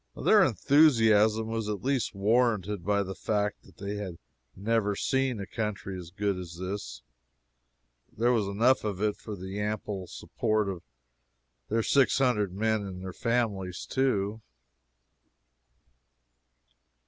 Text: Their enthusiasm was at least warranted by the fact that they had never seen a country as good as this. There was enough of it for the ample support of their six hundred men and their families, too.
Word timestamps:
Their 0.19 0.43
enthusiasm 0.43 1.45
was 1.45 1.69
at 1.69 1.83
least 1.83 2.15
warranted 2.15 2.83
by 2.83 3.03
the 3.03 3.13
fact 3.13 3.61
that 3.61 3.77
they 3.77 3.97
had 3.97 4.17
never 4.55 4.95
seen 4.95 5.39
a 5.39 5.45
country 5.45 5.95
as 5.95 6.09
good 6.09 6.39
as 6.39 6.55
this. 6.57 7.03
There 8.11 8.31
was 8.31 8.47
enough 8.47 8.83
of 8.83 8.99
it 8.99 9.15
for 9.17 9.35
the 9.35 9.59
ample 9.61 10.07
support 10.07 10.67
of 10.69 10.81
their 11.69 11.83
six 11.83 12.17
hundred 12.17 12.51
men 12.51 12.81
and 12.81 13.03
their 13.03 13.13
families, 13.13 13.85
too. 13.85 14.41